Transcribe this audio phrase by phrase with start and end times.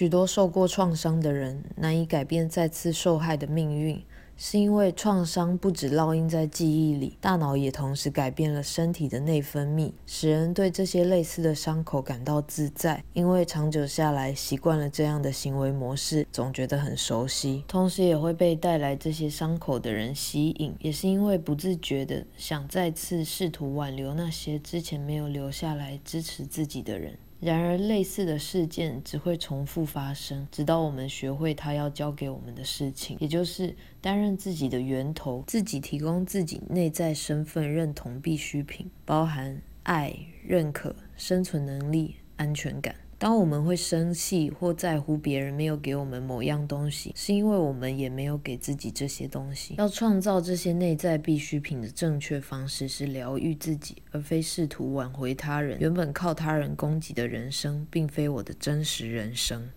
[0.00, 4.02] 许多受过创伤的人难以改变再次受害的命运。
[4.34, 13.04] 是因为创伤不止烙印在记忆里，大脑也同时改变了身体的内分泌，使人对这些类似的伤口感到自在。
[13.12, 20.74] 因为长久下来习惯了这样的行为模式，总觉得很熟悉，同时也会被带来这些伤口的人吸引。
[20.80, 27.18] 也是因为不自觉的想再次试图挽留那些之前没有留下来支持自己的人。
[27.40, 40.14] 然而，类似的事件只会重复发生，直到我们学会他要教给我们的事情，也就是担任自己的源头，自己提供自己内在身份认同必需品，包含爱、
[40.46, 42.94] 认可、生存能力、安全感。
[43.20, 49.74] 当我们会生气或在乎别人没有给我们某样东西，是因为我们也没有给自己这些东西。
[49.76, 55.78] 要创造这些内在必需品的正确方式是疗愈自己，而非试图挽回他人。
[55.80, 59.68] 原本靠他人供给的人生，并非我的真实人生。